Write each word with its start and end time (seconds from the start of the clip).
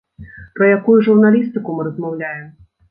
Пра 0.59 0.69
якую 0.77 0.97
журналістыку 1.09 1.69
мы 1.79 1.89
размаўляем? 1.91 2.55